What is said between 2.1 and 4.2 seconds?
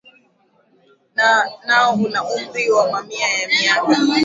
umri wa mamia ya miaka